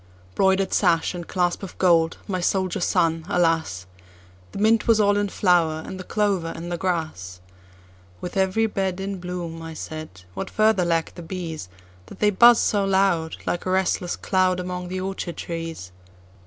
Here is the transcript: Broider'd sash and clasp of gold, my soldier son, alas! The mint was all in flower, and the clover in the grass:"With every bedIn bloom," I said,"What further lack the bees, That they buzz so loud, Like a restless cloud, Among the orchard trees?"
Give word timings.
Broider'd 0.33 0.73
sash 0.73 1.13
and 1.13 1.27
clasp 1.27 1.61
of 1.61 1.77
gold, 1.77 2.17
my 2.27 2.39
soldier 2.39 2.79
son, 2.79 3.23
alas! 3.29 3.85
The 4.51 4.57
mint 4.57 4.87
was 4.87 4.99
all 4.99 5.15
in 5.15 5.29
flower, 5.29 5.83
and 5.85 5.99
the 5.99 6.03
clover 6.03 6.51
in 6.55 6.69
the 6.69 6.77
grass:"With 6.79 8.35
every 8.35 8.65
bedIn 8.65 9.19
bloom," 9.19 9.61
I 9.61 9.75
said,"What 9.75 10.49
further 10.49 10.85
lack 10.85 11.13
the 11.13 11.21
bees, 11.21 11.69
That 12.07 12.17
they 12.17 12.31
buzz 12.31 12.59
so 12.59 12.83
loud, 12.83 13.35
Like 13.45 13.67
a 13.67 13.69
restless 13.69 14.15
cloud, 14.15 14.59
Among 14.59 14.87
the 14.87 14.99
orchard 14.99 15.37
trees?" 15.37 15.91